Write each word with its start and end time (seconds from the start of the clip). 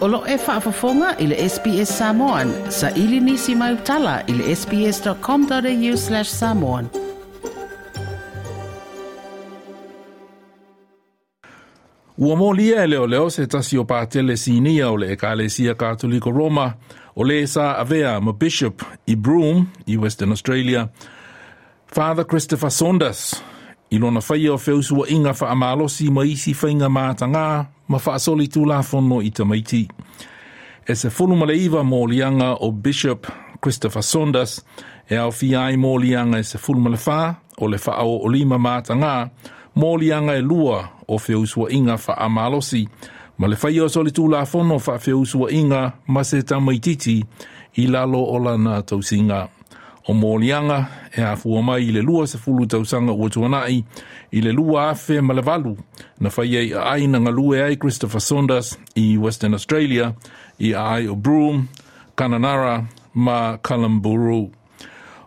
Olo 0.00 0.22
e 0.26 0.36
whaafafonga 0.46 1.14
i 1.18 1.26
le 1.26 1.48
SBS 1.48 1.98
Samoan. 1.98 2.52
Sa 2.68 2.90
ili 2.90 3.20
nisi 3.20 3.54
mai 3.54 3.74
utala 3.74 4.22
i 4.26 4.32
le 4.32 4.56
sbs.com.au 4.56 5.96
slash 5.96 6.28
samoan. 6.28 6.88
Ua 12.16 12.36
mō 12.36 12.56
lia 12.56 12.82
e 12.82 12.86
leo 12.86 13.06
leo 13.06 13.30
se 13.30 13.46
tasi 13.46 13.78
o 13.78 13.84
pātele 13.84 14.36
sinia 14.36 14.90
o 14.90 14.96
le 14.96 15.12
Ekalesia 15.12 15.74
Katoliko 15.74 16.30
Roma 16.30 16.72
o 17.14 17.22
le 17.22 17.46
sa 17.46 17.72
avea 17.72 18.20
ma 18.20 18.32
Bishop 18.32 18.82
i 19.06 19.16
Broome 19.16 19.66
i 19.86 19.96
Western 19.96 20.30
Australia. 20.30 20.88
Father 21.86 22.24
Christopher 22.24 22.70
Saunders 22.70 23.42
i 23.90 23.98
lona 23.98 24.20
whaia 24.20 24.52
o 24.52 24.56
wheusua 24.56 25.08
inga 25.08 25.34
wha 25.40 25.50
amalosi 25.50 26.10
ma 26.10 26.24
isi 26.24 26.54
whainga 26.54 26.86
mātanga 26.86 27.66
ma 27.88 27.98
wha 27.98 28.14
asoli 28.14 28.46
tū 28.46 28.62
la 28.66 28.82
whono 28.82 29.18
i 29.22 29.30
tamaiti. 29.30 29.88
E 30.86 30.94
se 30.94 31.08
whunu 31.08 31.36
ma 31.36 31.52
iwa 31.52 31.82
mō 31.82 32.08
lianga 32.08 32.54
o 32.60 32.70
Bishop 32.70 33.26
Christopher 33.60 34.02
Saunders 34.02 34.64
e 35.08 35.16
au 35.16 35.32
fi 35.32 35.56
ai 35.56 35.76
mō 35.76 35.98
lianga 36.00 36.38
e 36.38 36.44
se 36.44 36.58
whunu 36.58 36.80
ma 36.80 36.90
le 36.90 36.98
wha 37.06 37.34
o 37.58 37.68
le 37.68 37.78
wha 37.86 37.98
o 38.02 38.28
lima 38.28 38.58
mātanga 38.58 39.30
mō 39.76 39.98
lianga 39.98 40.36
e 40.38 40.40
lua 40.40 40.88
o 41.08 41.16
wheusua 41.16 41.72
inga 41.72 41.98
wha 42.06 42.18
amalosi 42.18 42.88
ma 43.38 43.48
le 43.48 43.56
whaia 43.56 43.84
o 43.84 43.88
soli 43.88 44.10
tū 44.10 44.30
la 44.30 44.44
whono 44.44 44.78
wha 44.78 44.98
wheusua 44.98 45.50
inga 45.50 45.92
ma 46.06 46.24
se 46.24 46.42
tamaititi 46.42 47.24
i 47.74 47.86
lalo 47.86 48.22
o 48.22 48.38
lana 48.38 48.82
tausinga 48.82 49.48
o 50.08 50.14
mōlianga 50.14 50.84
e 51.16 51.22
a 51.22 51.36
fua 51.36 51.62
mai 51.62 51.88
i 51.88 51.92
le 51.92 52.02
lua 52.02 52.26
se 52.26 52.38
fulu 52.38 52.66
tausanga 52.66 53.12
ua 53.12 53.30
tuanai 53.30 53.84
i 54.32 54.40
le 54.40 54.52
lua 54.52 54.90
afe 54.90 55.20
ma 55.20 55.34
le 55.34 55.42
valu 55.42 55.76
na 56.20 56.30
whai 56.36 56.56
ei 56.56 56.72
a 56.74 56.84
aina 56.92 57.18
ngā 57.18 57.32
lue 57.34 57.62
ai 57.62 57.76
Christopher 57.76 58.20
Saunders 58.20 58.78
i 58.96 59.16
Western 59.18 59.54
Australia 59.54 60.14
i 60.58 60.72
a 60.74 60.86
ai 60.96 61.08
o 61.08 61.14
Broome, 61.14 61.68
Kananara 62.16 62.86
ma 63.14 63.56
Kalamburu. 63.56 64.50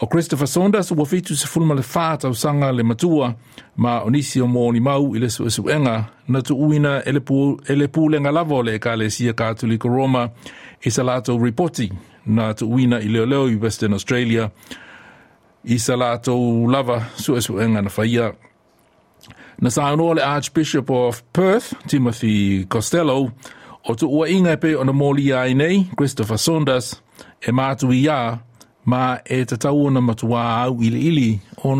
O 0.00 0.06
Christopher 0.06 0.46
Saunders 0.46 0.90
ua 0.90 1.06
fitu 1.06 1.36
se 1.36 1.46
fulu 1.46 1.66
ma 1.66 1.74
le 1.74 1.82
whā 1.82 2.18
tausanga 2.18 2.72
le 2.72 2.82
matua 2.82 3.34
ma 3.76 4.02
onisi 4.02 4.40
o 4.40 4.46
mōni 4.46 4.80
mau 4.80 5.14
i 5.16 5.18
le 5.18 5.30
su 5.30 5.68
enga 5.70 6.04
na 6.28 6.42
tu 6.42 6.54
uina 6.54 7.02
ele 7.06 7.86
pūlenga 7.88 8.32
lavo 8.32 8.62
le 8.62 8.78
ka 8.78 8.96
le 8.96 9.10
sia 9.10 9.32
kātuliko 9.32 9.88
Roma 9.88 10.28
i 10.84 10.90
sa 10.90 11.02
lātou 11.02 11.38
uina 12.62 13.00
i 13.00 13.08
i 13.48 13.56
Western 13.56 13.92
Australia 13.92 14.50
i 15.64 15.78
sa 15.78 15.96
lava 15.96 17.06
na 17.82 17.90
whaia. 17.96 18.32
Na 19.60 19.70
le 20.14 20.22
Archbishop 20.22 20.90
of 20.90 21.22
Perth, 21.32 21.74
Timothy 21.88 22.64
Costelloe, 22.64 23.32
o 23.88 23.94
tu 23.94 24.06
ua 24.06 24.28
inga 24.28 24.56
pe 24.56 24.74
o 24.74 24.84
na 24.84 24.92
mōli 24.92 25.32
ai 25.34 25.54
nei, 25.54 25.90
Christopher 25.96 26.38
Saunders, 26.38 27.02
e 27.40 27.50
mātu 27.50 27.92
i 27.92 28.08
a, 28.08 28.38
ma 28.84 29.18
e 29.24 29.44
matua 30.00 30.64
au 30.64 30.82
ili 30.82 31.08
ili 31.08 31.40
o 31.64 31.74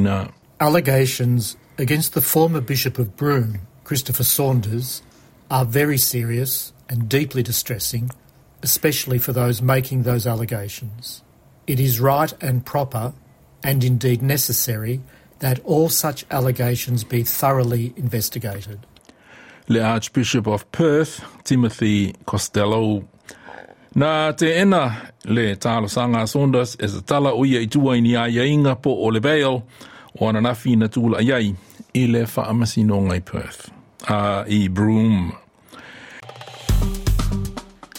na. 0.00 0.28
Allegations 0.60 1.56
against 1.78 2.14
the 2.14 2.20
former 2.20 2.60
Bishop 2.60 2.98
of 2.98 3.16
Broome, 3.16 3.60
Christopher 3.84 4.24
Saunders, 4.24 5.02
are 5.50 5.64
very 5.64 5.98
serious 5.98 6.72
and 6.88 7.08
deeply 7.08 7.42
distressing– 7.42 8.10
especially 8.62 9.18
for 9.18 9.32
those 9.32 9.60
making 9.62 10.02
those 10.02 10.26
allegations. 10.26 11.22
It 11.66 11.80
is 11.80 12.00
right 12.00 12.32
and 12.42 12.64
proper, 12.64 13.12
and 13.62 13.82
indeed 13.82 14.22
necessary, 14.22 15.00
that 15.40 15.60
all 15.64 15.88
such 15.88 16.24
allegations 16.30 17.04
be 17.04 17.22
thoroughly 17.22 17.92
investigated. 17.96 18.86
Le 19.68 19.80
Archbishop 19.80 20.46
of 20.46 20.70
Perth, 20.72 21.24
Timothy 21.44 22.12
Costelloe. 22.26 23.06
Na 23.94 24.32
te 24.32 24.52
ena 24.52 25.12
le 25.24 25.56
talo 25.56 25.88
sanga 25.88 26.26
Saunders 26.26 26.76
e 26.80 26.88
sa 26.88 27.00
tala 27.00 27.32
o 27.32 27.44
ia 27.44 27.60
i 27.60 27.66
tua 27.66 27.94
ini 27.96 28.16
a 28.16 28.26
inga 28.44 28.74
po 28.76 28.90
o 28.90 29.06
le 29.06 29.20
veil 29.20 29.62
o 30.20 30.26
ana 30.26 30.40
nafi 30.40 30.76
na 30.76 30.88
tula 30.88 31.22
iai 31.22 31.54
i 31.94 32.06
le 32.06 32.24
whaamasino 32.26 33.00
ngai 33.06 33.24
Perth. 33.24 33.70
A 34.08 34.44
i 34.48 34.68
Broome. 34.68 35.32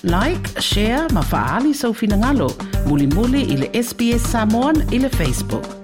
Like, 0.05 0.61
share, 0.61 1.07
ma 1.13 1.21
faali 1.21 1.73
sau 1.73 1.93
finangalo. 1.93 2.53
Muli 2.87 3.07
muli 3.07 3.41
ile 3.41 3.69
SBS 3.73 4.31
Samoan 4.31 4.75
ile 4.91 5.09
Facebook. 5.09 5.74